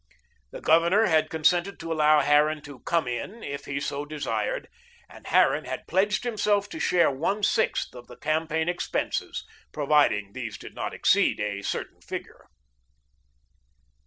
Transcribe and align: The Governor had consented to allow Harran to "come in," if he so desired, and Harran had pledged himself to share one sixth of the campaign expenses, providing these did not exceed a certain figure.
The 0.49 0.61
Governor 0.61 1.05
had 1.05 1.29
consented 1.29 1.79
to 1.79 1.93
allow 1.93 2.21
Harran 2.21 2.63
to 2.63 2.79
"come 2.79 3.07
in," 3.07 3.43
if 3.43 3.65
he 3.65 3.79
so 3.79 4.03
desired, 4.03 4.67
and 5.07 5.27
Harran 5.27 5.65
had 5.65 5.85
pledged 5.87 6.23
himself 6.23 6.67
to 6.69 6.79
share 6.79 7.11
one 7.11 7.43
sixth 7.43 7.93
of 7.93 8.07
the 8.07 8.17
campaign 8.17 8.67
expenses, 8.67 9.45
providing 9.71 10.33
these 10.33 10.57
did 10.57 10.73
not 10.73 10.95
exceed 10.95 11.39
a 11.39 11.61
certain 11.61 12.01
figure. 12.01 12.47